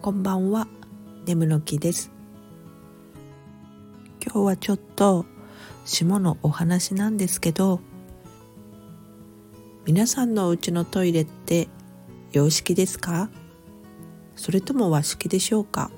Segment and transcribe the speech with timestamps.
[0.00, 0.68] こんばんは、
[1.26, 2.12] 眠の木です。
[4.24, 5.26] 今日はちょっと
[5.84, 7.80] 下のお話なんですけど、
[9.86, 11.66] 皆さんのお家のトイレって
[12.30, 13.28] 洋式ですか？
[14.36, 15.90] それとも和式でしょうか？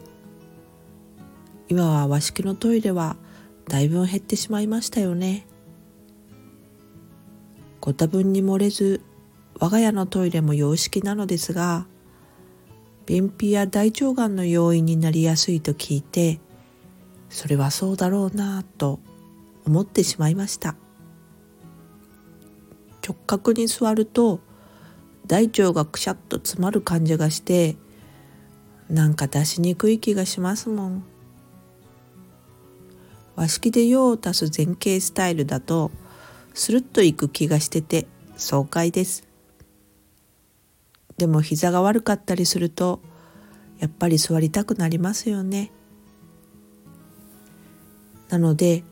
[1.69, 3.17] 今は和式のトイレは
[3.69, 5.47] だいぶ減ってしまいましたよね。
[7.83, 9.03] ご多分に漏れず
[9.59, 11.87] 我が家のトイレも洋式なのですが
[13.11, 16.39] 便秘や大腸がんの要因になりやすいと聞いて
[17.29, 19.01] それはそうだろうなぁと
[19.67, 20.77] 思ってしまいました。
[23.05, 24.39] 直角に座ると
[25.27, 27.75] 大腸がくしゃっと詰まる感じがして
[28.89, 31.05] なんか出しにくい気がしますもん。
[33.35, 35.91] 和式で用を足す前傾スタイルだと
[36.55, 39.30] スルッといく気がしてて爽快です。
[41.21, 43.03] でも膝が悪かったりすると
[43.79, 45.71] やっぱり座りたくなりますよね。
[48.31, 48.85] なので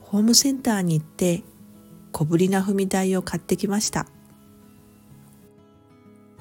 [0.00, 1.44] ホームセンターに行って
[2.10, 4.08] 小ぶりな踏み台を買ってきました。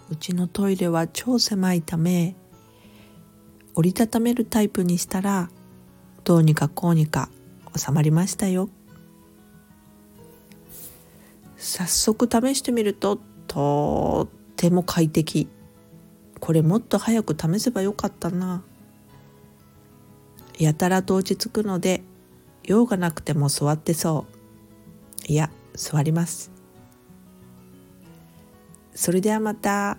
[0.09, 2.35] うちのトイレは超狭いため
[3.75, 5.52] 折りたためるタイプにしたら
[6.23, 7.30] どうにかこうにか
[7.77, 8.69] 収まりましたよ。
[11.58, 15.47] 早速試してみるととっても快適。
[16.41, 18.64] これもっと早く試せばよかったな。
[20.59, 22.03] やたらと落ち着くので
[22.64, 24.25] 用がなくても座ってそ
[25.27, 25.31] う。
[25.31, 26.52] いや座ります。
[28.94, 29.97] それではまた。